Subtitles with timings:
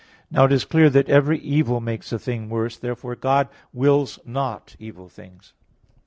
[0.31, 2.75] Now it is clear that every evil makes a thing worse.
[2.75, 5.53] Therefore God wills not evil things.